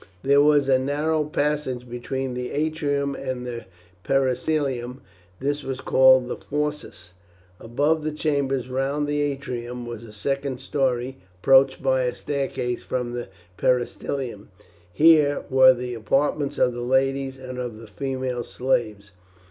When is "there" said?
0.23-0.41